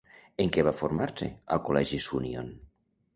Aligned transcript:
En 0.43 0.47
què 0.55 0.61
va 0.67 0.71
formar-se 0.79 1.27
al 1.57 1.61
col·legi 1.67 1.99
Súnion? 2.07 2.49